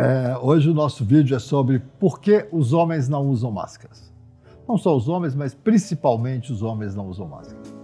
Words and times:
É, 0.00 0.38
hoje 0.40 0.70
o 0.70 0.74
nosso 0.74 1.04
vídeo 1.04 1.36
é 1.36 1.40
sobre 1.40 1.80
por 1.98 2.20
que 2.20 2.46
os 2.52 2.72
homens 2.72 3.08
não 3.08 3.26
usam 3.26 3.50
máscaras. 3.50 4.12
Não 4.68 4.78
só 4.78 4.96
os 4.96 5.08
homens, 5.08 5.34
mas 5.34 5.54
principalmente 5.54 6.52
os 6.52 6.62
homens 6.62 6.94
não 6.94 7.08
usam 7.08 7.26
máscaras. 7.26 7.74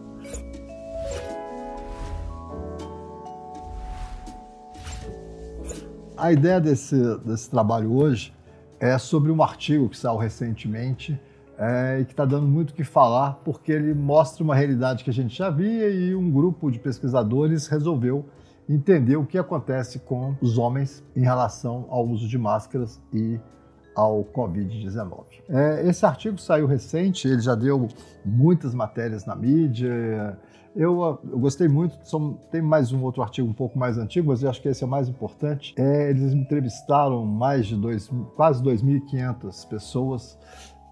A 6.16 6.32
ideia 6.32 6.61
desse, 6.61 6.96
desse 7.24 7.50
trabalho 7.50 7.92
hoje 7.92 8.33
é 8.78 8.96
sobre 8.96 9.33
um 9.33 9.42
artigo 9.42 9.88
que 9.88 9.99
saiu 9.99 10.17
recentemente 10.17 11.21
é, 11.58 11.99
e 12.01 12.04
que 12.04 12.12
está 12.12 12.24
dando 12.24 12.46
muito 12.46 12.71
o 12.71 12.74
que 12.74 12.85
falar, 12.85 13.40
porque 13.44 13.72
ele 13.72 13.92
mostra 13.92 14.44
uma 14.44 14.54
realidade 14.54 15.03
que 15.03 15.10
a 15.10 15.12
gente 15.12 15.37
já 15.37 15.51
via 15.51 15.90
e 15.90 16.15
um 16.15 16.30
grupo 16.30 16.70
de 16.70 16.78
pesquisadores 16.78 17.66
resolveu 17.66 18.24
entender 18.69 19.16
o 19.16 19.27
que 19.27 19.38
acontece 19.38 19.98
com 19.98 20.34
os 20.41 20.59
homens 20.59 21.05
em 21.14 21.23
relação 21.23 21.87
ao 21.88 22.06
uso 22.06 22.28
de 22.28 22.38
máscaras 22.38 23.01
e 23.12 23.38
ao 23.95 24.24
Covid-19. 24.24 25.24
É, 25.48 25.88
esse 25.88 26.04
artigo 26.04 26.38
saiu 26.38 26.66
recente, 26.66 27.28
ele 27.28 27.40
já 27.40 27.54
deu 27.54 27.88
muitas 28.24 28.74
matérias 28.74 29.24
na 29.24 29.37
mídia. 29.37 30.38
Eu, 30.74 31.20
eu 31.30 31.38
gostei 31.38 31.68
muito, 31.68 31.96
tem 32.50 32.60
mais 32.60 32.92
um 32.92 33.00
outro 33.04 33.23
artigo 33.23 33.48
um 33.48 33.52
pouco 33.52 33.78
mais 33.78 33.96
antigo, 33.96 34.28
mas 34.28 34.42
eu 34.42 34.50
acho 34.50 34.60
que 34.60 34.68
esse 34.68 34.82
é 34.82 34.87
o 34.87 34.90
mais 34.90 35.09
importante. 35.09 35.73
É, 35.78 36.10
eles 36.10 36.32
entrevistaram 36.32 37.24
mais 37.24 37.66
de 37.66 37.76
dois, 37.76 38.10
quase 38.34 38.62
2.500 38.65 39.68
pessoas 39.68 40.37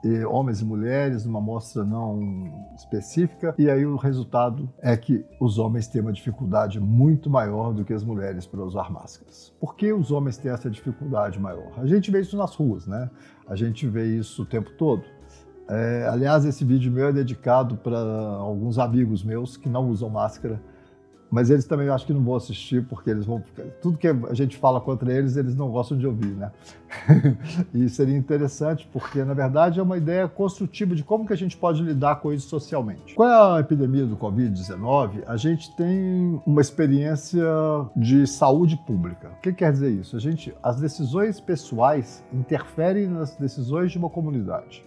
e 0.05 0.25
homens 0.25 0.61
e 0.61 0.65
mulheres, 0.65 1.25
numa 1.25 1.39
amostra 1.39 1.85
não 1.85 2.71
específica, 2.75 3.55
e 3.57 3.71
aí 3.71 3.87
o 3.87 3.97
resultado 3.97 4.69
é 4.81 4.97
que 4.97 5.25
os 5.41 5.59
homens 5.59 5.87
têm 5.87 6.01
uma 6.01 6.13
dificuldade 6.13 6.81
muito 6.81 7.31
maior 7.31 7.73
do 7.73 7.85
que 7.85 7.93
as 7.93 8.03
mulheres 8.03 8.47
para 8.47 8.63
usar 8.63 8.91
máscaras. 8.91 9.55
Por 9.61 9.77
que 9.77 9.93
os 9.93 10.11
homens 10.11 10.37
têm 10.37 10.51
essa 10.51 10.69
dificuldade 10.69 11.39
maior? 11.39 11.73
A 11.77 11.87
gente 11.87 12.11
vê 12.11 12.21
isso 12.21 12.37
nas 12.37 12.55
ruas, 12.55 12.87
né? 12.87 13.09
A 13.47 13.55
gente 13.55 13.87
vê 13.87 14.07
isso 14.17 14.43
o 14.43 14.47
tempo 14.47 14.71
todo. 14.73 15.05
É, 15.69 16.09
aliás, 16.09 16.45
esse 16.45 16.65
vídeo 16.65 16.91
meu 16.91 17.07
é 17.07 17.13
dedicado 17.13 17.77
para 17.77 17.99
alguns 17.99 18.79
amigos 18.79 19.23
meus 19.23 19.57
que 19.57 19.69
não 19.69 19.89
usam 19.89 20.11
máscara 20.11 20.61
mas 21.33 21.49
eles 21.49 21.65
também 21.65 21.89
acho 21.89 22.05
que 22.05 22.13
não 22.13 22.23
vão 22.23 22.37
assistir, 22.37 22.85
porque 22.87 23.09
eles 23.09 23.25
vão. 23.25 23.43
Tudo 23.81 23.97
que 23.97 24.07
a 24.07 24.35
gente 24.35 24.59
fala 24.59 24.83
contra 24.83 25.11
eles, 25.11 25.35
eles 25.35 25.57
não 25.57 25.71
gostam 25.71 25.97
de 25.97 26.07
ouvir, 26.07 26.35
né? 26.35 26.53
e 27.73 27.89
seria 27.89 28.15
interessante, 28.15 28.87
porque 28.93 29.25
na 29.25 29.33
verdade 29.33 29.81
é 29.81 29.83
uma 29.83 29.97
ideia 29.97 30.29
construtiva 30.29 30.95
de 30.95 31.03
como 31.03 31.27
que 31.27 31.33
a 31.33 31.37
gente 31.37 31.57
pode 31.57 31.83
lidar 31.83 32.17
com 32.17 32.35
isso 32.35 32.51
socialmente. 32.51 33.15
Com 33.15 33.23
a 33.23 33.59
epidemia 33.61 34.05
do 34.05 34.15
Covid-19, 34.15 35.23
a 35.27 35.39
gente 35.39 35.75
tem 35.75 36.39
uma 36.47 36.61
experiência 36.61 37.43
de 37.97 38.27
saúde 38.27 38.77
pública. 38.87 39.31
O 39.39 39.41
que 39.41 39.55
quer 39.55 39.73
dizer 39.73 39.91
isso? 39.91 40.15
A 40.15 40.21
gente, 40.21 40.55
as 40.63 40.79
decisões 40.79 41.41
pessoais 41.41 42.23
interferem 42.31 43.09
nas 43.09 43.35
decisões 43.37 43.91
de 43.91 43.97
uma 43.97 44.11
comunidade. 44.11 44.85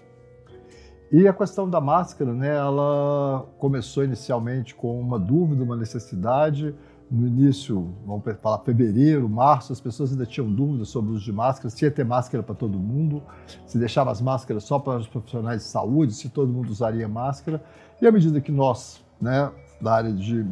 E 1.12 1.28
a 1.28 1.34
questão 1.34 1.70
da 1.70 1.80
máscara, 1.80 2.34
né, 2.34 2.56
ela 2.56 3.46
começou 3.60 4.04
inicialmente 4.04 4.74
com 4.74 5.00
uma 5.00 5.20
dúvida, 5.20 5.64
uma 5.64 5.76
necessidade. 5.76 6.74
No 7.10 7.28
início, 7.28 7.94
vamos 8.04 8.24
falar 8.42 8.60
fevereiro, 8.60 9.30
março, 9.30 9.72
as 9.72 9.80
pessoas 9.80 10.12
ainda 10.12 10.26
tinham 10.26 10.52
dúvidas 10.52 10.90
sobre 10.90 11.12
o 11.12 11.14
uso 11.14 11.24
de 11.24 11.32
máscaras, 11.32 11.76
tinha 11.76 11.92
que 11.92 11.98
ter 11.98 12.04
máscara 12.04 12.42
para 12.42 12.56
todo 12.56 12.80
mundo, 12.80 13.22
se 13.68 13.78
deixava 13.78 14.10
as 14.10 14.20
máscaras 14.20 14.64
só 14.64 14.80
para 14.80 14.98
os 14.98 15.08
profissionais 15.08 15.62
de 15.62 15.68
saúde, 15.68 16.14
se 16.14 16.30
todo 16.30 16.52
mundo 16.52 16.70
usaria 16.72 17.08
máscara. 17.08 17.64
E 18.02 18.08
à 18.08 18.12
medida 18.12 18.42
que 18.42 18.52
nós, 18.52 19.06
né, 19.22 19.52
da 19.80 19.94
área 19.94 20.12
de 20.12 20.44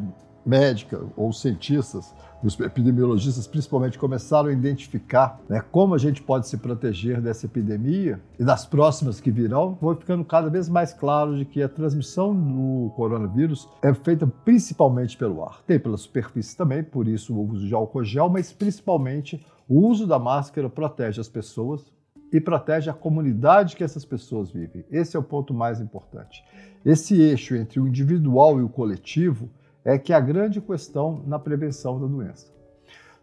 médica 0.46 1.02
ou 1.16 1.32
cientistas, 1.32 2.14
os 2.44 2.60
epidemiologistas 2.60 3.48
principalmente 3.48 3.98
começaram 3.98 4.50
a 4.50 4.54
identificar 4.54 5.40
né, 5.48 5.64
como 5.72 5.96
a 5.96 5.98
gente 5.98 6.22
pode 6.22 6.48
se 6.48 6.58
proteger 6.58 7.22
dessa 7.22 7.46
epidemia 7.46 8.22
e 8.38 8.44
das 8.44 8.66
próximas 8.66 9.22
que 9.22 9.32
virão, 9.32 9.78
foi 9.80 9.96
ficando 9.96 10.26
cada 10.26 10.50
vez 10.50 10.68
mais 10.68 10.94
claro 10.94 11.38
de 11.38 11.46
que 11.46 11.64
a 11.64 11.70
transmissão 11.70 12.36
do 12.36 12.92
coronavírus 12.96 13.70
é 13.82 13.94
feita 13.94 14.28
principalmente 14.28 15.16
pelo 15.18 15.44
ar. 15.44 15.62
Tem 15.66 15.80
pela 15.80 15.98
superfície 15.98 16.58
também, 16.58 16.84
por 16.84 17.08
isso 17.08 17.34
o 17.34 17.50
uso 17.50 17.66
de 17.66 17.74
álcool 17.74 18.04
gel, 18.04 18.30
mas 18.30 18.52
principalmente 18.52 19.44
o 19.68 19.88
uso 19.88 20.06
da 20.06 20.20
máscara 20.20 20.70
protege 20.70 21.22
as 21.22 21.30
pessoas 21.30 21.94
e 22.32 22.42
protege 22.42 22.90
a 22.90 22.94
comunidade 22.94 23.76
que 23.76 23.84
essas 23.84 24.04
pessoas 24.04 24.52
vivem. 24.52 24.84
Esse 24.92 25.16
é 25.16 25.20
o 25.20 25.24
ponto 25.24 25.54
mais 25.54 25.80
importante. 25.80 26.44
Esse 26.84 27.22
eixo 27.22 27.56
entre 27.56 27.80
o 27.80 27.88
individual 27.88 28.60
e 28.60 28.64
o 28.64 28.70
coletivo 28.70 29.50
é 29.84 29.98
que 29.98 30.14
é 30.14 30.16
a 30.16 30.22
grande 30.22 30.62
questão 30.62 31.22
na 31.26 31.38
prevenção 31.38 32.00
da 32.00 32.08
doença. 32.08 32.52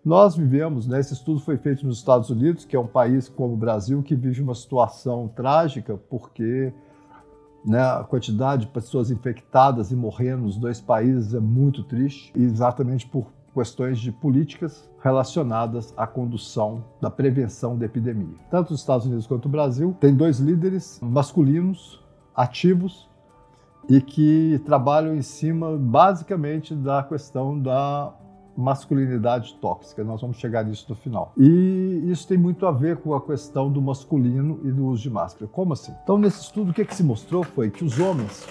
Nós 0.04 0.34
vivemos, 0.34 0.86
né, 0.86 0.98
esse 0.98 1.12
estudo 1.12 1.40
foi 1.40 1.58
feito 1.58 1.86
nos 1.86 1.98
Estados 1.98 2.30
Unidos, 2.30 2.64
que 2.64 2.74
é 2.74 2.80
um 2.80 2.86
país 2.86 3.28
como 3.28 3.52
o 3.52 3.56
Brasil 3.56 4.02
que 4.02 4.14
vive 4.14 4.40
uma 4.40 4.54
situação 4.54 5.28
trágica 5.28 5.98
porque 6.08 6.72
né, 7.64 7.80
a 7.80 8.02
quantidade 8.04 8.64
de 8.64 8.72
pessoas 8.72 9.10
infectadas 9.10 9.90
e 9.90 9.96
morrendo 9.96 10.44
nos 10.44 10.56
dois 10.56 10.80
países 10.80 11.34
é 11.34 11.40
muito 11.40 11.82
triste, 11.82 12.32
exatamente 12.34 13.06
por 13.06 13.26
questões 13.52 13.98
de 13.98 14.10
políticas 14.10 14.88
relacionadas 15.02 15.92
à 15.96 16.06
condução 16.06 16.84
da 17.00 17.10
prevenção 17.10 17.76
da 17.76 17.84
epidemia. 17.84 18.36
Tanto 18.50 18.72
os 18.72 18.80
Estados 18.80 19.06
Unidos 19.06 19.26
quanto 19.26 19.46
o 19.46 19.50
Brasil 19.50 19.94
têm 20.00 20.14
dois 20.14 20.38
líderes 20.38 20.98
masculinos 21.02 22.02
ativos 22.34 23.09
e 23.88 24.00
que 24.00 24.60
trabalham 24.64 25.14
em 25.14 25.22
cima 25.22 25.76
basicamente 25.76 26.74
da 26.74 27.02
questão 27.02 27.58
da 27.58 28.14
masculinidade 28.56 29.54
tóxica. 29.54 30.04
Nós 30.04 30.20
vamos 30.20 30.36
chegar 30.36 30.64
nisso 30.64 30.86
no 30.88 30.94
final. 30.94 31.32
E 31.36 32.04
isso 32.06 32.28
tem 32.28 32.36
muito 32.36 32.66
a 32.66 32.70
ver 32.70 32.98
com 32.98 33.14
a 33.14 33.20
questão 33.20 33.70
do 33.70 33.80
masculino 33.80 34.60
e 34.64 34.70
do 34.70 34.86
uso 34.86 35.02
de 35.02 35.10
máscara. 35.10 35.50
Como 35.50 35.72
assim? 35.72 35.94
Então, 36.02 36.18
nesse 36.18 36.42
estudo, 36.42 36.70
o 36.70 36.74
que, 36.74 36.82
é 36.82 36.84
que 36.84 36.94
se 36.94 37.02
mostrou 37.02 37.42
foi 37.42 37.70
que 37.70 37.84
os 37.84 37.98
homens 37.98 38.46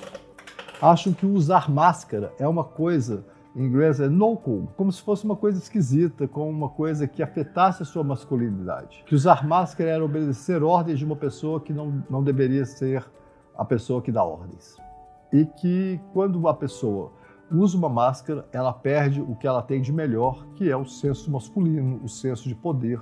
acham 0.82 1.14
que 1.14 1.26
usar 1.26 1.70
máscara 1.70 2.34
é 2.40 2.48
uma 2.48 2.64
coisa, 2.64 3.26
em 3.56 3.66
inglês 3.66 4.00
é 4.00 4.08
no 4.08 4.38
cool, 4.38 4.70
como 4.78 4.92
se 4.92 5.02
fosse 5.02 5.26
uma 5.26 5.36
coisa 5.36 5.60
esquisita, 5.60 6.28
como 6.28 6.50
uma 6.50 6.70
coisa 6.70 7.08
que 7.08 7.22
afetasse 7.22 7.84
a 7.84 7.86
sua 7.86 8.04
masculinidade. 8.04 9.04
Que 9.06 9.14
usar 9.14 9.46
máscara 9.46 9.90
era 9.90 10.04
obedecer 10.04 10.64
ordens 10.64 11.00
de 11.00 11.06
uma 11.06 11.16
pessoa 11.16 11.60
que 11.60 11.74
não, 11.74 12.04
não 12.10 12.24
deveria 12.24 12.66
ser 12.66 13.06
a 13.58 13.66
pessoa 13.66 14.02
que 14.02 14.12
dá 14.12 14.24
ordens 14.24 14.78
e 15.32 15.46
que 15.46 16.00
quando 16.14 16.38
uma 16.38 16.54
pessoa 16.54 17.12
usa 17.52 17.78
uma 17.78 17.90
máscara, 17.90 18.48
ela 18.52 18.72
perde 18.72 19.22
o 19.22 19.36
que 19.36 19.48
ela 19.48 19.62
tem 19.62 19.82
de 19.82 19.92
melhor, 19.92 20.46
que 20.56 20.70
é 20.70 20.78
o 20.78 20.86
senso 20.86 21.32
masculino, 21.32 22.00
o 22.04 22.08
senso 22.08 22.48
de 22.48 22.56
poder, 22.56 23.02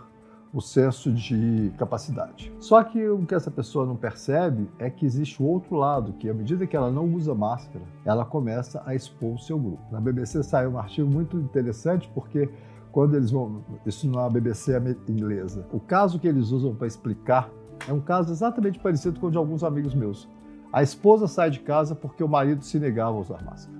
o 0.54 0.62
senso 0.62 1.12
de 1.12 1.72
capacidade. 1.78 2.54
Só 2.60 2.82
que 2.84 3.08
o 3.10 3.26
que 3.26 3.36
essa 3.36 3.52
pessoa 3.52 3.86
não 3.86 3.96
percebe 3.96 4.70
é 4.80 4.90
que 4.90 5.06
existe 5.06 5.42
o 5.42 5.46
outro 5.46 5.76
lado, 5.76 6.14
que 6.14 6.30
à 6.30 6.34
medida 6.34 6.66
que 6.66 6.76
ela 6.76 6.90
não 6.90 7.06
usa 7.14 7.36
máscara, 7.36 7.84
ela 8.06 8.24
começa 8.24 8.82
a 8.86 8.96
expor 8.96 9.36
o 9.36 9.40
seu 9.40 9.60
grupo. 9.60 9.84
Na 9.92 10.00
BBC 10.00 10.42
saiu 10.44 10.72
um 10.72 10.78
artigo 10.78 11.10
muito 11.10 11.38
interessante 11.38 12.10
porque 12.14 12.50
quando 12.92 13.16
eles 13.16 13.30
vão, 13.30 13.64
isso 13.86 14.10
na 14.10 14.30
BBC 14.30 14.74
é 14.74 15.12
inglesa, 15.12 15.68
o 15.72 15.80
caso 15.80 16.20
que 16.20 16.28
eles 16.28 16.52
usam 16.52 16.74
para 16.74 16.88
explicar 16.88 17.50
é 17.88 17.94
um 17.94 18.00
caso 18.00 18.32
exatamente 18.32 18.80
parecido 18.80 19.20
com 19.20 19.28
o 19.28 19.32
de 19.32 19.38
alguns 19.38 19.64
amigos 19.64 19.94
meus. 19.94 20.28
A 20.72 20.84
esposa 20.84 21.28
sai 21.28 21.50
de 21.50 21.60
casa 21.60 21.96
porque 21.96 22.24
o 22.24 22.28
marido 22.28 22.64
se 22.64 22.80
negava 22.80 23.18
a 23.18 23.20
usar 23.20 23.44
máscara. 23.44 23.78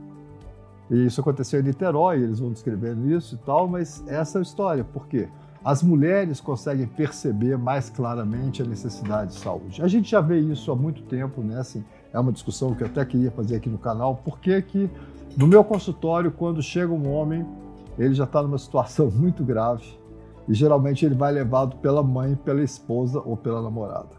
E 0.90 1.06
isso 1.06 1.20
aconteceu 1.20 1.60
em 1.60 1.64
Niterói, 1.64 2.22
eles 2.22 2.40
vão 2.40 2.52
descrevendo 2.52 3.10
isso 3.12 3.36
e 3.36 3.38
tal, 3.40 3.68
mas 3.68 4.04
essa 4.08 4.38
é 4.38 4.40
a 4.40 4.42
história. 4.42 4.84
Por 4.84 5.08
quê? 5.08 5.28
As 5.64 5.84
mulheres 5.84 6.40
conseguem 6.40 6.88
perceber 6.88 7.58
mais 7.58 7.90
claramente 7.90 8.62
a 8.62 8.66
necessidade 8.66 9.34
de 9.34 9.40
saúde. 9.40 9.82
A 9.82 9.88
gente 9.88 10.10
já 10.10 10.22
vê 10.22 10.40
isso 10.40 10.72
há 10.72 10.76
muito 10.76 11.02
tempo, 11.04 11.42
né? 11.42 11.60
Assim, 11.60 11.84
é 12.14 12.20
uma 12.20 12.32
discussão 12.32 12.74
que 12.74 12.84
eu 12.84 12.88
até 12.88 13.04
queria 13.04 13.32
fazer 13.32 13.58
aqui 13.58 13.70
no 13.70 13.78
canal. 13.78 14.16
Por 14.16 14.40
que 14.40 14.62
que 14.62 14.90
no 15.36 15.46
meu 15.46 15.64
consultório, 15.64 16.32
quando 16.32 16.64
chega 16.64 16.92
um 16.92 17.12
homem, 17.12 17.46
ele 18.00 18.14
já 18.14 18.24
está 18.24 18.42
numa 18.42 18.58
situação 18.58 19.12
muito 19.14 19.44
grave 19.44 19.84
e 20.48 20.54
geralmente 20.54 21.06
ele 21.06 21.16
vai 21.16 21.32
levado 21.32 21.76
pela 21.78 22.02
mãe, 22.02 22.36
pela 22.36 22.64
esposa 22.64 23.20
ou 23.20 23.36
pela 23.36 23.62
namorada. 23.62 24.16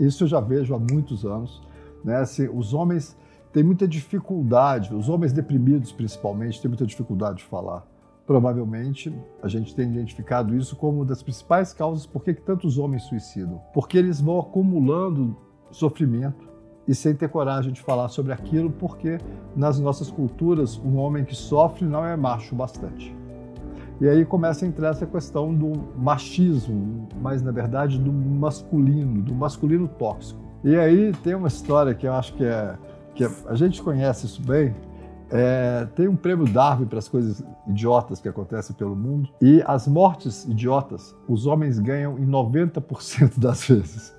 Isso 0.00 0.24
eu 0.24 0.28
já 0.28 0.40
vejo 0.40 0.74
há 0.74 0.78
muitos 0.78 1.24
anos. 1.24 1.62
Né? 2.04 2.16
Assim, 2.16 2.48
os 2.48 2.74
homens 2.74 3.16
têm 3.52 3.62
muita 3.62 3.86
dificuldade, 3.86 4.94
os 4.94 5.08
homens 5.08 5.32
deprimidos 5.32 5.92
principalmente, 5.92 6.60
têm 6.60 6.68
muita 6.68 6.86
dificuldade 6.86 7.38
de 7.38 7.44
falar. 7.44 7.86
Provavelmente 8.26 9.12
a 9.42 9.48
gente 9.48 9.74
tem 9.74 9.90
identificado 9.90 10.56
isso 10.56 10.76
como 10.76 10.98
uma 10.98 11.04
das 11.04 11.22
principais 11.22 11.72
causas 11.72 12.06
por 12.06 12.22
que 12.22 12.32
tantos 12.32 12.78
homens 12.78 13.02
suicidam. 13.04 13.60
Porque 13.74 13.98
eles 13.98 14.20
vão 14.20 14.38
acumulando 14.38 15.36
sofrimento 15.70 16.48
e 16.86 16.94
sem 16.94 17.14
ter 17.14 17.28
coragem 17.28 17.72
de 17.72 17.80
falar 17.80 18.08
sobre 18.08 18.32
aquilo, 18.32 18.70
porque 18.70 19.18
nas 19.54 19.78
nossas 19.78 20.10
culturas 20.10 20.78
um 20.78 20.96
homem 20.96 21.24
que 21.24 21.34
sofre 21.34 21.84
não 21.84 22.04
é 22.04 22.16
macho 22.16 22.54
bastante. 22.54 23.14
E 24.00 24.08
aí 24.08 24.24
começa 24.24 24.64
a 24.64 24.68
entrar 24.68 24.88
essa 24.88 25.06
questão 25.06 25.54
do 25.54 25.72
machismo, 25.96 27.08
mas 27.20 27.40
na 27.40 27.52
verdade 27.52 27.98
do 27.98 28.12
masculino, 28.12 29.22
do 29.22 29.34
masculino 29.34 29.86
tóxico. 29.86 30.41
E 30.64 30.76
aí 30.76 31.12
tem 31.22 31.34
uma 31.34 31.48
história 31.48 31.94
que 31.94 32.06
eu 32.06 32.12
acho 32.12 32.34
que 32.34 32.44
é 32.44 32.76
que 33.14 33.24
a 33.46 33.54
gente 33.54 33.82
conhece 33.82 34.26
isso 34.26 34.42
bem, 34.42 34.74
É, 35.34 35.88
tem 35.96 36.08
um 36.08 36.14
prêmio 36.14 36.46
Darwin 36.46 36.84
para 36.84 36.98
as 36.98 37.08
coisas 37.08 37.42
idiotas 37.66 38.20
que 38.20 38.28
acontecem 38.28 38.76
pelo 38.76 38.94
mundo. 38.94 39.30
E 39.40 39.62
as 39.66 39.88
mortes 39.88 40.44
idiotas, 40.44 41.16
os 41.26 41.46
homens 41.46 41.78
ganham 41.78 42.18
em 42.18 42.26
90% 42.26 43.38
das 43.38 43.64
vezes. 43.66 44.14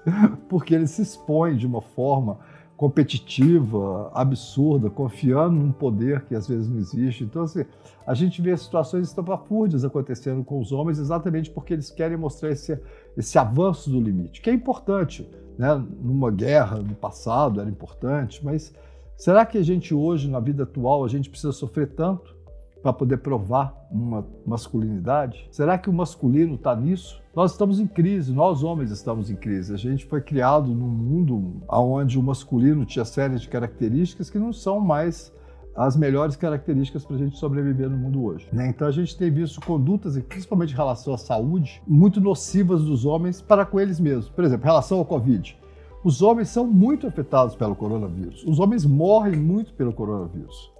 Porque 0.50 0.74
eles 0.74 0.90
se 0.90 1.04
expõem 1.04 1.56
de 1.56 1.68
uma 1.68 1.82
forma 1.82 2.40
competitiva, 2.76 4.10
absurda, 4.12 4.90
confiando 4.90 5.56
num 5.56 5.72
poder 5.72 6.26
que 6.26 6.34
às 6.34 6.48
vezes 6.48 6.68
não 6.68 6.80
existe. 6.80 7.24
Então, 7.24 7.44
assim, 7.44 7.64
a 8.08 8.16
gente 8.16 8.42
vê 8.42 8.58
situações 8.58 9.08
estapafúrdias 9.08 9.86
acontecendo 9.86 10.44
com 10.44 10.60
os 10.60 10.72
homens 10.72 10.98
exatamente 10.98 11.52
porque 11.52 11.74
eles 11.74 11.92
querem 11.92 12.18
mostrar 12.18 12.50
esse, 12.50 12.82
esse 13.16 13.38
avanço 13.38 13.88
do 13.88 14.02
limite, 14.02 14.42
que 14.42 14.50
é 14.50 14.54
importante. 14.54 15.30
Né? 15.58 15.84
Numa 16.02 16.32
guerra 16.32 16.78
no 16.78 16.96
passado 16.96 17.62
era 17.62 17.70
importante, 17.70 18.44
mas 18.44 18.74
será 19.16 19.46
que 19.46 19.58
a 19.58 19.64
gente 19.64 19.94
hoje, 19.94 20.30
na 20.30 20.40
vida 20.40 20.64
atual, 20.64 21.06
a 21.06 21.08
gente 21.08 21.30
precisa 21.30 21.52
sofrer 21.52 21.94
tanto 21.96 22.36
para 22.82 22.92
poder 22.92 23.18
provar 23.18 23.74
uma 23.90 24.26
masculinidade? 24.46 25.48
Será 25.52 25.78
que 25.78 25.90
o 25.90 25.94
masculino 25.94 26.56
está 26.56 26.76
nisso? 26.76 27.22
Nós 27.34 27.52
estamos 27.52 27.80
em 27.80 27.88
crise, 27.88 28.34
nós 28.34 28.62
homens 28.62 28.92
estamos 28.92 29.32
em 29.32 29.36
crise. 29.36 29.74
A 29.74 29.78
gente 29.78 30.06
foi 30.06 30.22
criado 30.22 30.68
num 30.68 30.90
mundo 30.90 31.62
onde 31.68 32.20
o 32.20 32.24
masculino 32.24 32.86
tinha 32.86 33.06
séries 33.06 33.42
de 33.42 33.48
características 33.48 34.30
que 34.30 34.38
não 34.38 34.52
são 34.52 34.80
mais 34.82 35.34
as 35.76 35.96
melhores 35.96 36.36
características 36.36 37.04
para 37.04 37.16
a 37.16 37.20
gente 37.20 37.38
sobreviver 37.38 37.90
no 37.90 37.98
mundo 37.98 38.24
hoje. 38.24 38.48
Né? 38.54 38.68
Então 38.68 38.88
a 38.88 38.92
gente 38.92 39.18
tem 39.18 39.32
visto 39.32 39.60
condutas, 39.62 40.18
principalmente 40.20 40.74
em 40.74 40.78
relação 40.78 41.14
à 41.14 41.18
saúde, 41.18 41.82
muito 41.88 42.22
nocivas 42.22 42.84
dos 42.84 43.06
homens 43.06 43.42
para 43.42 43.66
com 43.66 43.80
eles 43.80 44.00
mesmos. 44.00 44.30
Por 44.30 44.44
exemplo, 44.44 44.66
em 44.66 44.70
relação 44.70 45.00
ao 45.00 45.06
Covid. 45.06 45.58
Os 46.04 46.22
homens 46.22 46.50
são 46.50 46.68
muito 46.68 47.08
afetados 47.08 47.56
pelo 47.56 47.76
coronavírus. 47.76 48.44
Os 48.44 48.60
homens 48.60 48.86
morrem 48.86 49.36
muito 49.36 49.74
pelo 49.74 49.94
coronavírus. 49.94 50.72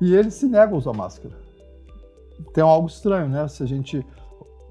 E 0.00 0.14
eles 0.14 0.34
se 0.34 0.46
negam 0.46 0.74
a 0.74 0.78
usar 0.78 0.92
máscara. 0.92 1.34
Tem 2.52 2.62
algo 2.62 2.88
estranho, 2.88 3.28
né? 3.28 3.46
Se 3.48 3.62
a 3.62 3.66
gente 3.66 4.04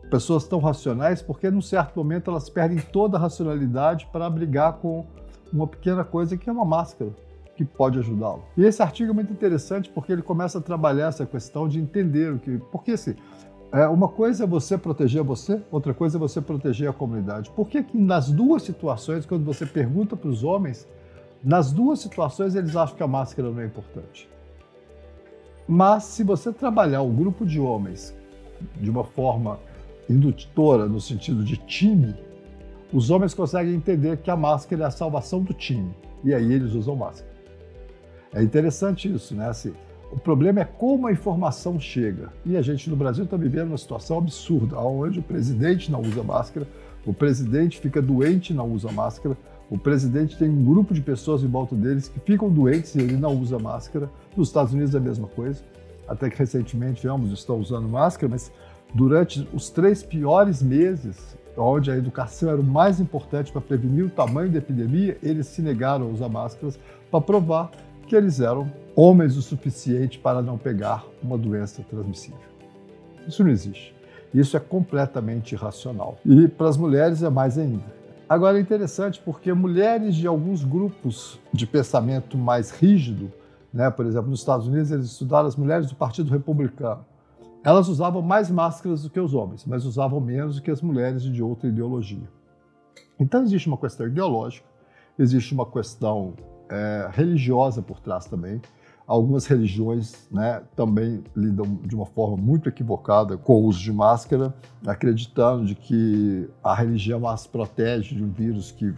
pessoas 0.09 0.45
tão 0.45 0.59
racionais, 0.59 1.21
porque 1.21 1.49
num 1.49 1.61
certo 1.61 1.95
momento 1.97 2.31
elas 2.31 2.49
perdem 2.49 2.79
toda 2.79 3.17
a 3.17 3.19
racionalidade 3.19 4.07
para 4.11 4.29
brigar 4.29 4.73
com 4.73 5.05
uma 5.51 5.67
pequena 5.67 6.03
coisa 6.03 6.37
que 6.37 6.49
é 6.49 6.53
uma 6.53 6.65
máscara, 6.65 7.11
que 7.57 7.65
pode 7.65 7.97
ajudá-lo. 7.97 8.43
E 8.55 8.63
esse 8.63 8.81
artigo 8.83 9.09
é 9.09 9.13
muito 9.13 9.33
interessante 9.33 9.89
porque 9.89 10.11
ele 10.11 10.21
começa 10.21 10.59
a 10.59 10.61
trabalhar 10.61 11.07
essa 11.07 11.25
questão 11.25 11.67
de 11.67 11.79
entender 11.79 12.31
o 12.31 12.37
que. 12.37 12.59
Porque 12.71 12.91
assim, 12.91 13.15
é, 13.71 13.87
uma 13.87 14.07
coisa 14.07 14.43
é 14.43 14.47
você 14.47 14.77
proteger 14.77 15.23
você, 15.23 15.59
outra 15.71 15.93
coisa 15.93 16.17
é 16.17 16.19
você 16.19 16.39
proteger 16.39 16.87
a 16.87 16.93
comunidade. 16.93 17.49
Por 17.49 17.67
que, 17.67 17.83
que 17.83 17.97
nas 17.97 18.31
duas 18.31 18.61
situações, 18.61 19.25
quando 19.25 19.43
você 19.43 19.65
pergunta 19.65 20.15
para 20.15 20.29
os 20.29 20.43
homens, 20.43 20.87
nas 21.43 21.71
duas 21.71 21.99
situações 21.99 22.53
eles 22.53 22.75
acham 22.75 22.95
que 22.95 23.03
a 23.03 23.07
máscara 23.07 23.49
não 23.49 23.59
é 23.59 23.65
importante? 23.65 24.29
Mas 25.67 26.03
se 26.03 26.23
você 26.23 26.53
trabalhar 26.53 27.01
o 27.01 27.09
grupo 27.09 27.45
de 27.45 27.59
homens 27.59 28.15
de 28.75 28.89
uma 28.89 29.03
forma 29.03 29.59
indutora 30.07 30.85
no 30.85 31.01
sentido 31.01 31.43
de 31.43 31.57
time, 31.57 32.15
os 32.93 33.09
homens 33.09 33.33
conseguem 33.33 33.73
entender 33.73 34.17
que 34.17 34.29
a 34.29 34.35
máscara 34.35 34.83
é 34.83 34.85
a 34.85 34.91
salvação 34.91 35.41
do 35.41 35.53
time. 35.53 35.93
E 36.23 36.33
aí 36.33 36.53
eles 36.53 36.73
usam 36.73 36.95
máscara. 36.95 37.36
É 38.33 38.41
interessante 38.41 39.11
isso, 39.13 39.35
né? 39.35 39.47
Assim, 39.47 39.73
o 40.11 40.17
problema 40.17 40.61
é 40.61 40.65
como 40.65 41.07
a 41.07 41.11
informação 41.11 41.79
chega. 41.79 42.31
E 42.45 42.55
a 42.55 42.61
gente 42.61 42.89
no 42.89 42.95
Brasil 42.95 43.25
está 43.25 43.35
vivendo 43.35 43.69
uma 43.69 43.77
situação 43.77 44.17
absurda, 44.17 44.79
onde 44.79 45.19
o 45.19 45.23
presidente 45.23 45.91
não 45.91 46.01
usa 46.01 46.23
máscara, 46.23 46.67
o 47.05 47.13
presidente 47.13 47.79
fica 47.79 48.01
doente 48.01 48.51
e 48.51 48.55
não 48.55 48.71
usa 48.71 48.91
máscara, 48.91 49.37
o 49.69 49.77
presidente 49.77 50.37
tem 50.37 50.49
um 50.49 50.63
grupo 50.63 50.93
de 50.93 51.01
pessoas 51.01 51.43
em 51.43 51.47
volta 51.47 51.75
deles 51.75 52.07
que 52.07 52.19
ficam 52.21 52.49
doentes 52.49 52.95
e 52.95 52.99
ele 52.99 53.17
não 53.17 53.35
usa 53.35 53.59
máscara. 53.59 54.09
Nos 54.35 54.47
Estados 54.47 54.73
Unidos 54.73 54.95
é 54.95 54.97
a 54.97 55.01
mesma 55.01 55.27
coisa. 55.27 55.61
Até 56.07 56.29
que 56.29 56.37
recentemente 56.37 57.05
ambos 57.05 57.31
estão 57.33 57.59
usando 57.59 57.87
máscara, 57.87 58.29
mas 58.29 58.49
durante 58.93 59.45
os 59.53 59.69
três 59.69 60.01
piores 60.03 60.63
meses, 60.63 61.37
onde 61.57 61.91
a 61.91 61.97
educação 61.97 62.49
era 62.49 62.61
o 62.61 62.63
mais 62.63 63.01
importante 63.01 63.51
para 63.51 63.59
prevenir 63.59 64.05
o 64.05 64.09
tamanho 64.09 64.49
da 64.49 64.59
epidemia, 64.59 65.17
eles 65.21 65.47
se 65.47 65.61
negaram 65.61 66.05
a 66.05 66.09
usar 66.09 66.29
máscaras 66.29 66.79
para 67.11 67.19
provar 67.19 67.71
que 68.07 68.15
eles 68.15 68.39
eram 68.39 68.71
homens 68.95 69.35
o 69.37 69.41
suficiente 69.41 70.17
para 70.17 70.41
não 70.41 70.57
pegar 70.57 71.05
uma 71.21 71.37
doença 71.37 71.83
transmissível. 71.83 72.39
Isso 73.27 73.43
não 73.43 73.51
existe. 73.51 73.93
Isso 74.33 74.55
é 74.55 74.59
completamente 74.59 75.53
irracional. 75.53 76.17
E 76.25 76.47
para 76.47 76.69
as 76.69 76.77
mulheres 76.77 77.21
é 77.21 77.29
mais 77.29 77.57
ainda. 77.57 77.97
Agora 78.27 78.57
é 78.57 78.61
interessante 78.61 79.21
porque 79.23 79.53
mulheres 79.53 80.15
de 80.15 80.25
alguns 80.27 80.63
grupos 80.63 81.39
de 81.53 81.67
pensamento 81.67 82.37
mais 82.37 82.71
rígido, 82.71 83.31
né, 83.73 83.89
por 83.89 84.05
exemplo, 84.05 84.29
nos 84.29 84.39
Estados 84.39 84.67
Unidos 84.67 84.91
eles 84.91 85.05
estudaram 85.05 85.47
as 85.47 85.55
mulheres 85.55 85.87
do 85.87 85.95
Partido 85.95 86.31
Republicano. 86.31 87.05
Elas 87.63 87.87
usavam 87.87 88.21
mais 88.21 88.49
máscaras 88.49 89.03
do 89.03 89.09
que 89.09 89.19
os 89.19 89.33
homens, 89.33 89.65
mas 89.65 89.85
usavam 89.85 90.19
menos 90.19 90.55
do 90.55 90.61
que 90.61 90.71
as 90.71 90.81
mulheres 90.81 91.23
de 91.23 91.43
outra 91.43 91.67
ideologia. 91.67 92.29
Então 93.19 93.43
existe 93.43 93.67
uma 93.67 93.77
questão 93.77 94.07
ideológica, 94.07 94.67
existe 95.17 95.53
uma 95.53 95.65
questão 95.65 96.33
é, 96.69 97.09
religiosa 97.11 97.81
por 97.81 97.99
trás 97.99 98.25
também. 98.25 98.61
Algumas 99.05 99.45
religiões 99.45 100.27
né, 100.29 100.61
também 100.75 101.23
lidam 101.33 101.79
de 101.81 101.95
uma 101.95 102.05
forma 102.05 102.35
muito 102.35 102.67
equivocada 102.67 103.37
com 103.37 103.53
o 103.53 103.65
uso 103.65 103.79
de 103.79 103.93
máscara, 103.93 104.53
acreditando 104.85 105.65
de 105.65 105.75
que 105.75 106.49
a 106.61 106.75
religião 106.75 107.25
as 107.25 107.47
protege 107.47 108.15
de 108.15 108.23
um 108.23 108.29
vírus 108.29 108.71
que 108.71 108.93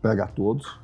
pega 0.00 0.24
a 0.24 0.28
todos. 0.28 0.78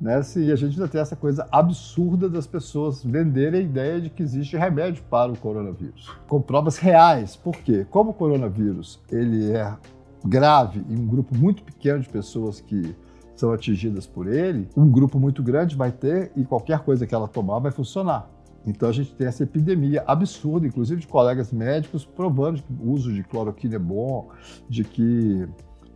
Né? 0.00 0.20
E 0.36 0.52
a 0.52 0.56
gente 0.56 0.74
ainda 0.74 0.88
tem 0.88 1.00
essa 1.00 1.16
coisa 1.16 1.46
absurda 1.52 2.28
das 2.28 2.46
pessoas 2.46 3.04
venderem 3.04 3.60
a 3.60 3.62
ideia 3.62 4.00
de 4.00 4.10
que 4.10 4.22
existe 4.22 4.56
remédio 4.56 5.02
para 5.10 5.30
o 5.30 5.38
coronavírus. 5.38 6.10
Com 6.28 6.40
provas 6.40 6.78
reais. 6.78 7.36
Por 7.36 7.56
quê? 7.56 7.86
Como 7.90 8.10
o 8.10 8.14
coronavírus 8.14 9.00
ele 9.10 9.52
é 9.52 9.76
grave 10.24 10.84
em 10.88 10.98
um 10.98 11.06
grupo 11.06 11.36
muito 11.36 11.62
pequeno 11.62 12.00
de 12.00 12.08
pessoas 12.08 12.60
que 12.60 12.94
são 13.38 13.52
atingidas 13.52 14.06
por 14.06 14.26
ele, 14.26 14.68
um 14.76 14.90
grupo 14.90 15.18
muito 15.18 15.42
grande 15.42 15.76
vai 15.76 15.92
ter 15.92 16.32
e 16.36 16.44
qualquer 16.44 16.80
coisa 16.80 17.06
que 17.06 17.14
ela 17.14 17.28
tomar 17.28 17.60
vai 17.60 17.70
funcionar. 17.70 18.28
Então 18.66 18.88
a 18.88 18.92
gente 18.92 19.14
tem 19.14 19.26
essa 19.26 19.44
epidemia 19.44 20.02
absurda, 20.06 20.66
inclusive 20.66 21.00
de 21.00 21.06
colegas 21.06 21.52
médicos 21.52 22.04
provando 22.04 22.62
que 22.62 22.72
o 22.72 22.90
uso 22.90 23.12
de 23.12 23.22
cloroquina 23.22 23.76
é 23.76 23.78
bom, 23.78 24.28
de 24.68 24.84
que 24.84 25.48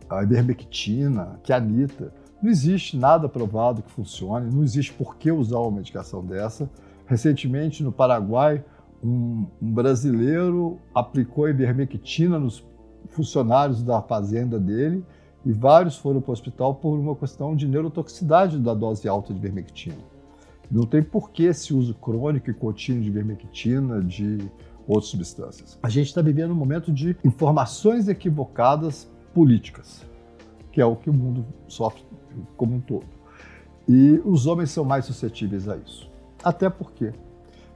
a 0.09 0.23
ivermectina, 0.23 1.39
que 1.43 1.51
a 1.51 1.57
anita, 1.57 2.13
não 2.41 2.49
existe 2.49 2.97
nada 2.97 3.27
provado 3.29 3.81
que 3.81 3.91
funcione, 3.91 4.51
não 4.51 4.63
existe 4.63 4.93
por 4.93 5.17
que 5.17 5.31
usar 5.31 5.59
uma 5.59 5.71
medicação 5.71 6.25
dessa. 6.25 6.69
Recentemente, 7.05 7.83
no 7.83 7.91
Paraguai, 7.91 8.63
um, 9.03 9.45
um 9.61 9.71
brasileiro 9.71 10.79
aplicou 10.95 11.49
ivermectina 11.49 12.39
nos 12.39 12.65
funcionários 13.09 13.83
da 13.83 14.01
fazenda 14.01 14.59
dele 14.59 15.05
e 15.45 15.51
vários 15.51 15.97
foram 15.97 16.21
para 16.21 16.31
o 16.31 16.33
hospital 16.33 16.75
por 16.75 16.97
uma 16.97 17.15
questão 17.15 17.55
de 17.55 17.67
neurotoxicidade 17.67 18.57
da 18.59 18.73
dose 18.73 19.07
alta 19.07 19.33
de 19.33 19.39
ivermectina. 19.39 19.97
Não 20.71 20.85
tem 20.85 21.03
por 21.03 21.31
que 21.31 21.43
esse 21.43 21.73
uso 21.73 21.93
crônico 21.93 22.49
e 22.49 22.53
contínuo 22.53 23.01
de 23.01 23.09
ivermectina, 23.09 24.01
de 24.01 24.39
outras 24.87 25.11
substâncias. 25.11 25.77
A 25.83 25.89
gente 25.89 26.07
está 26.07 26.21
vivendo 26.21 26.51
um 26.51 26.55
momento 26.55 26.91
de 26.91 27.15
informações 27.23 28.07
equivocadas 28.07 29.09
políticas, 29.33 30.05
que 30.71 30.81
é 30.81 30.85
o 30.85 30.95
que 30.95 31.09
o 31.09 31.13
mundo 31.13 31.45
sofre 31.67 32.03
como 32.55 32.75
um 32.75 32.79
todo. 32.79 33.05
E 33.87 34.21
os 34.23 34.47
homens 34.47 34.71
são 34.71 34.85
mais 34.85 35.05
suscetíveis 35.05 35.67
a 35.67 35.75
isso. 35.77 36.09
Até 36.43 36.69
porque, 36.69 37.11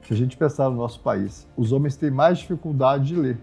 se 0.02 0.12
a 0.12 0.16
gente 0.16 0.36
pensar 0.36 0.70
no 0.70 0.76
nosso 0.76 1.00
país, 1.00 1.46
os 1.56 1.72
homens 1.72 1.96
têm 1.96 2.10
mais 2.10 2.38
dificuldade 2.38 3.08
de 3.08 3.16
ler. 3.16 3.38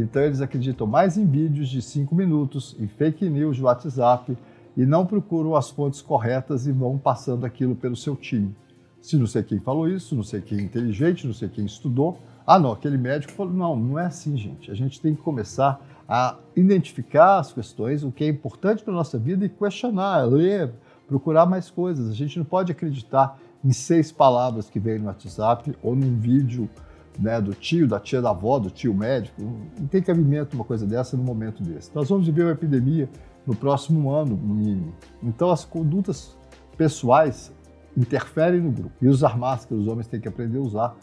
Então 0.00 0.22
eles 0.22 0.40
acreditam 0.40 0.86
mais 0.86 1.16
em 1.16 1.24
vídeos 1.24 1.68
de 1.68 1.80
5 1.80 2.14
minutos, 2.14 2.76
em 2.78 2.86
fake 2.86 3.28
news 3.28 3.56
de 3.56 3.62
WhatsApp 3.62 4.36
e 4.76 4.84
não 4.84 5.06
procuram 5.06 5.56
as 5.56 5.70
fontes 5.70 6.02
corretas 6.02 6.66
e 6.66 6.72
vão 6.72 6.98
passando 6.98 7.46
aquilo 7.46 7.74
pelo 7.74 7.96
seu 7.96 8.14
time. 8.14 8.54
Se 9.00 9.16
não 9.16 9.26
sei 9.26 9.42
quem 9.42 9.58
falou 9.58 9.88
isso, 9.88 10.14
não 10.14 10.22
sei 10.22 10.42
quem 10.42 10.58
é 10.58 10.62
inteligente, 10.62 11.26
não 11.26 11.32
sei 11.32 11.48
quem 11.48 11.64
estudou. 11.64 12.18
Ah, 12.46 12.58
não, 12.58 12.72
aquele 12.72 12.98
médico 12.98 13.32
falou. 13.32 13.52
Não, 13.52 13.74
não 13.74 13.98
é 13.98 14.06
assim, 14.06 14.36
gente. 14.36 14.70
A 14.70 14.74
gente 14.74 15.00
tem 15.00 15.14
que 15.14 15.22
começar 15.22 15.80
a 16.08 16.36
identificar 16.54 17.38
as 17.38 17.52
questões, 17.52 18.04
o 18.04 18.12
que 18.12 18.24
é 18.24 18.28
importante 18.28 18.82
para 18.82 18.92
a 18.92 18.96
nossa 18.96 19.18
vida 19.18 19.46
e 19.46 19.48
questionar, 19.48 20.24
ler, 20.24 20.72
procurar 21.08 21.46
mais 21.46 21.70
coisas. 21.70 22.10
A 22.10 22.14
gente 22.14 22.38
não 22.38 22.44
pode 22.44 22.70
acreditar 22.70 23.38
em 23.64 23.72
seis 23.72 24.12
palavras 24.12 24.68
que 24.68 24.78
vem 24.78 24.98
no 24.98 25.06
WhatsApp 25.06 25.74
ou 25.82 25.96
num 25.96 26.18
vídeo 26.18 26.68
né, 27.18 27.40
do 27.40 27.54
tio, 27.54 27.86
da 27.86 27.98
tia 27.98 28.20
da 28.20 28.30
avó, 28.30 28.58
do 28.58 28.70
tio 28.70 28.94
médico. 28.94 29.42
Não 29.78 29.86
tem 29.86 30.02
cabimento 30.02 30.56
uma 30.56 30.64
coisa 30.64 30.86
dessa 30.86 31.16
no 31.16 31.22
momento 31.22 31.62
desse. 31.62 31.90
Nós 31.94 32.08
vamos 32.08 32.26
viver 32.26 32.42
uma 32.42 32.52
epidemia 32.52 33.08
no 33.46 33.54
próximo 33.54 34.10
ano, 34.10 34.36
no 34.36 34.54
mínimo. 34.54 34.94
Então 35.22 35.50
as 35.50 35.64
condutas 35.64 36.36
pessoais 36.76 37.52
interferem 37.96 38.60
no 38.60 38.70
grupo. 38.70 38.94
E 39.00 39.08
usar 39.08 39.38
máscara, 39.38 39.80
os 39.80 39.86
homens 39.88 40.06
têm 40.06 40.20
que 40.20 40.28
aprender 40.28 40.58
a 40.58 40.62
usar. 40.62 40.96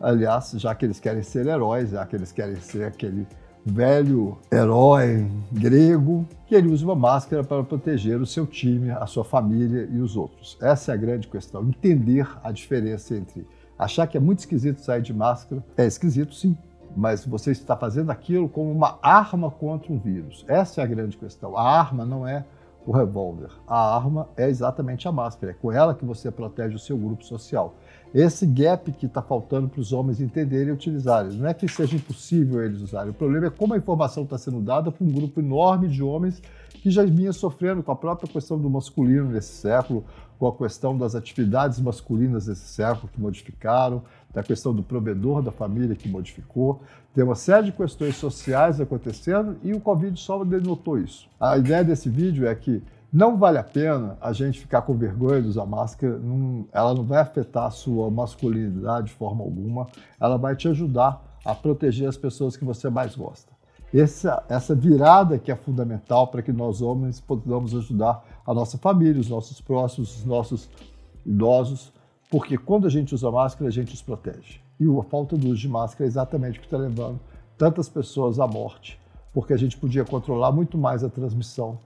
Aliás, 0.00 0.52
já 0.56 0.74
que 0.74 0.84
eles 0.84 0.98
querem 0.98 1.22
ser 1.22 1.46
heróis, 1.46 1.90
já 1.90 2.04
que 2.06 2.16
eles 2.16 2.32
querem 2.32 2.56
ser 2.56 2.84
aquele 2.84 3.26
velho 3.64 4.38
herói 4.50 5.30
grego, 5.52 6.26
que 6.46 6.54
ele 6.54 6.68
usa 6.68 6.84
uma 6.84 6.94
máscara 6.94 7.44
para 7.44 7.62
proteger 7.62 8.20
o 8.20 8.26
seu 8.26 8.46
time, 8.46 8.90
a 8.90 9.06
sua 9.06 9.24
família 9.24 9.88
e 9.92 9.98
os 9.98 10.16
outros. 10.16 10.56
Essa 10.60 10.92
é 10.92 10.94
a 10.94 10.96
grande 10.96 11.28
questão, 11.28 11.62
entender 11.62 12.26
a 12.42 12.50
diferença 12.50 13.14
entre 13.14 13.46
Achar 13.80 14.06
que 14.06 14.14
é 14.14 14.20
muito 14.20 14.40
esquisito 14.40 14.82
sair 14.82 15.00
de 15.00 15.14
máscara 15.14 15.64
é 15.74 15.86
esquisito, 15.86 16.34
sim, 16.34 16.54
mas 16.94 17.24
você 17.24 17.50
está 17.50 17.74
fazendo 17.74 18.10
aquilo 18.10 18.46
como 18.46 18.70
uma 18.70 18.98
arma 19.00 19.50
contra 19.50 19.90
um 19.90 19.98
vírus. 19.98 20.44
Essa 20.46 20.82
é 20.82 20.84
a 20.84 20.86
grande 20.86 21.16
questão. 21.16 21.56
A 21.56 21.62
arma 21.62 22.04
não 22.04 22.28
é 22.28 22.44
o 22.86 22.92
revólver. 22.92 23.48
A 23.66 23.96
arma 23.96 24.28
é 24.36 24.50
exatamente 24.50 25.08
a 25.08 25.12
máscara. 25.12 25.52
É 25.52 25.54
com 25.54 25.72
ela 25.72 25.94
que 25.94 26.04
você 26.04 26.30
protege 26.30 26.76
o 26.76 26.78
seu 26.78 26.98
grupo 26.98 27.24
social. 27.24 27.74
Esse 28.12 28.46
gap 28.46 28.92
que 28.92 29.06
está 29.06 29.22
faltando 29.22 29.66
para 29.66 29.80
os 29.80 29.94
homens 29.94 30.20
entenderem 30.20 30.68
e 30.68 30.72
utilizarem. 30.72 31.32
Não 31.32 31.48
é 31.48 31.54
que 31.54 31.66
seja 31.66 31.96
impossível 31.96 32.62
eles 32.62 32.82
usarem. 32.82 33.12
O 33.12 33.14
problema 33.14 33.46
é 33.46 33.50
como 33.50 33.72
a 33.72 33.78
informação 33.78 34.24
está 34.24 34.36
sendo 34.36 34.60
dada 34.60 34.92
para 34.92 35.02
um 35.02 35.10
grupo 35.10 35.40
enorme 35.40 35.88
de 35.88 36.02
homens 36.02 36.42
que 36.82 36.90
já 36.90 37.02
vinha 37.02 37.32
sofrendo 37.32 37.82
com 37.82 37.92
a 37.92 37.96
própria 37.96 38.30
questão 38.30 38.58
do 38.58 38.68
masculino 38.68 39.30
nesse 39.30 39.52
século, 39.52 40.04
com 40.40 40.48
a 40.48 40.56
questão 40.56 40.96
das 40.96 41.14
atividades 41.14 41.78
masculinas 41.78 42.46
desse 42.46 42.66
século 42.66 43.10
que 43.12 43.20
modificaram, 43.20 44.02
da 44.32 44.42
questão 44.42 44.72
do 44.72 44.82
provedor 44.82 45.42
da 45.42 45.52
família 45.52 45.94
que 45.94 46.08
modificou. 46.08 46.80
Tem 47.14 47.22
uma 47.22 47.34
série 47.34 47.66
de 47.66 47.72
questões 47.72 48.16
sociais 48.16 48.80
acontecendo 48.80 49.58
e 49.62 49.74
o 49.74 49.80
Covid 49.80 50.18
só 50.18 50.42
denotou 50.42 50.98
isso. 50.98 51.28
A 51.38 51.58
ideia 51.58 51.84
desse 51.84 52.08
vídeo 52.08 52.48
é 52.48 52.54
que 52.54 52.82
não 53.12 53.36
vale 53.36 53.58
a 53.58 53.62
pena 53.62 54.16
a 54.18 54.32
gente 54.32 54.60
ficar 54.60 54.80
com 54.80 54.94
vergonha 54.94 55.42
de 55.42 55.48
usar 55.48 55.66
máscara, 55.66 56.16
não, 56.18 56.64
ela 56.72 56.94
não 56.94 57.04
vai 57.04 57.20
afetar 57.20 57.66
a 57.66 57.70
sua 57.70 58.10
masculinidade 58.10 59.08
de 59.08 59.12
forma 59.12 59.44
alguma, 59.44 59.88
ela 60.18 60.38
vai 60.38 60.56
te 60.56 60.68
ajudar 60.68 61.22
a 61.44 61.54
proteger 61.54 62.08
as 62.08 62.16
pessoas 62.16 62.56
que 62.56 62.64
você 62.64 62.88
mais 62.88 63.14
gosta. 63.14 63.52
Essa, 63.92 64.42
essa 64.48 64.74
virada 64.74 65.36
que 65.36 65.50
é 65.50 65.56
fundamental 65.56 66.28
para 66.28 66.40
que 66.40 66.52
nós 66.52 66.80
homens 66.80 67.20
possamos 67.20 67.74
ajudar 67.74 68.24
a 68.50 68.54
nossa 68.54 68.78
família, 68.78 69.20
os 69.20 69.28
nossos 69.28 69.60
próximos, 69.60 70.18
os 70.18 70.24
nossos 70.24 70.68
idosos, 71.24 71.92
porque 72.30 72.56
quando 72.56 72.86
a 72.86 72.90
gente 72.90 73.14
usa 73.14 73.30
máscara, 73.30 73.68
a 73.68 73.72
gente 73.72 73.94
os 73.94 74.02
protege. 74.02 74.60
E 74.78 74.86
a 74.86 75.02
falta 75.02 75.36
do 75.36 75.48
uso 75.48 75.56
de 75.56 75.68
máscara 75.68 76.04
é 76.04 76.08
exatamente 76.08 76.58
o 76.58 76.60
que 76.60 76.66
está 76.66 76.78
levando 76.78 77.20
tantas 77.58 77.88
pessoas 77.88 78.40
à 78.40 78.46
morte, 78.46 78.98
porque 79.32 79.52
a 79.52 79.56
gente 79.56 79.76
podia 79.76 80.04
controlar 80.04 80.52
muito 80.52 80.78
mais 80.78 81.04
a 81.04 81.08
transmissão 81.08 81.78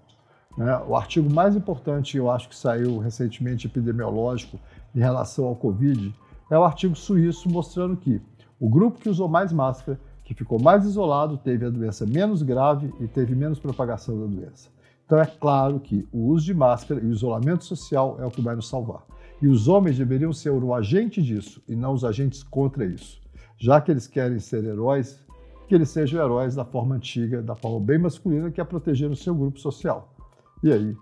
né? 0.56 0.80
O 0.86 0.96
artigo 0.96 1.32
mais 1.32 1.56
importante, 1.56 2.16
eu 2.16 2.30
acho 2.30 2.48
que 2.48 2.56
saiu 2.56 2.98
recentemente 2.98 3.66
epidemiológico 3.66 4.58
em 4.94 5.00
relação 5.00 5.46
ao 5.46 5.56
Covid, 5.56 6.14
é 6.50 6.58
o 6.58 6.64
artigo 6.64 6.94
suíço 6.94 7.48
mostrando 7.48 7.96
que 7.96 8.20
o 8.60 8.68
grupo 8.68 9.00
que 9.00 9.08
usou 9.08 9.28
mais 9.28 9.52
máscara, 9.52 9.98
que 10.22 10.34
ficou 10.34 10.60
mais 10.60 10.84
isolado, 10.84 11.36
teve 11.36 11.66
a 11.66 11.70
doença 11.70 12.06
menos 12.06 12.42
grave 12.42 12.92
e 13.00 13.06
teve 13.06 13.34
menos 13.34 13.58
propagação 13.58 14.18
da 14.18 14.26
doença. 14.26 14.70
Então 15.04 15.18
é 15.18 15.26
claro 15.26 15.78
que 15.80 16.06
o 16.12 16.28
uso 16.28 16.46
de 16.46 16.54
máscara 16.54 17.00
e 17.00 17.06
o 17.06 17.12
isolamento 17.12 17.64
social 17.64 18.16
é 18.20 18.24
o 18.24 18.30
que 18.30 18.40
vai 18.40 18.56
nos 18.56 18.68
salvar. 18.68 19.04
E 19.40 19.46
os 19.46 19.68
homens 19.68 19.98
deveriam 19.98 20.32
ser 20.32 20.50
o 20.50 20.74
agente 20.74 21.22
disso 21.22 21.62
e 21.68 21.76
não 21.76 21.92
os 21.92 22.04
agentes 22.04 22.42
contra 22.42 22.84
isso. 22.86 23.20
Já 23.58 23.80
que 23.80 23.90
eles 23.90 24.06
querem 24.06 24.38
ser 24.38 24.64
heróis, 24.64 25.22
que 25.68 25.74
eles 25.74 25.90
sejam 25.90 26.22
heróis 26.22 26.54
da 26.54 26.64
forma 26.64 26.94
antiga, 26.94 27.42
da 27.42 27.54
forma 27.54 27.80
bem 27.80 27.98
masculina, 27.98 28.50
que 28.50 28.60
é 28.60 28.64
proteger 28.64 29.10
o 29.10 29.16
seu 29.16 29.34
grupo 29.34 29.58
social. 29.58 30.14
E 30.62 30.72
aí, 30.72 30.96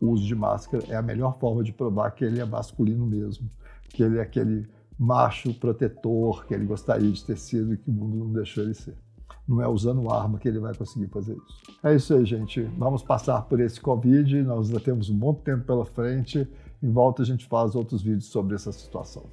o 0.00 0.10
uso 0.10 0.24
de 0.24 0.34
máscara 0.34 0.84
é 0.88 0.96
a 0.96 1.02
melhor 1.02 1.38
forma 1.38 1.64
de 1.64 1.72
provar 1.72 2.12
que 2.12 2.24
ele 2.24 2.40
é 2.40 2.44
masculino 2.44 3.04
mesmo, 3.04 3.50
que 3.88 4.02
ele 4.02 4.18
é 4.18 4.22
aquele 4.22 4.68
macho 4.98 5.52
protetor 5.54 6.46
que 6.46 6.54
ele 6.54 6.64
gostaria 6.64 7.10
de 7.10 7.24
ter 7.24 7.36
sido 7.36 7.74
e 7.74 7.76
que 7.76 7.90
o 7.90 7.92
mundo 7.92 8.16
não 8.16 8.32
deixou 8.32 8.62
ele 8.62 8.74
ser. 8.74 8.96
Não 9.48 9.62
é 9.62 9.66
usando 9.66 10.10
arma 10.10 10.38
que 10.38 10.46
ele 10.46 10.58
vai 10.58 10.74
conseguir 10.74 11.06
fazer 11.06 11.34
isso. 11.34 11.78
É 11.82 11.94
isso 11.94 12.14
aí, 12.14 12.24
gente. 12.24 12.60
Vamos 12.76 13.02
passar 13.02 13.42
por 13.42 13.58
esse 13.60 13.80
Covid. 13.80 14.42
Nós 14.42 14.68
ainda 14.68 14.80
temos 14.80 15.08
um 15.08 15.16
bom 15.16 15.32
tempo 15.32 15.64
pela 15.64 15.86
frente. 15.86 16.46
Em 16.82 16.92
volta 16.92 17.22
a 17.22 17.24
gente 17.24 17.46
faz 17.46 17.74
outros 17.74 18.02
vídeos 18.02 18.26
sobre 18.26 18.54
essa 18.54 18.70
situação. 18.70 19.24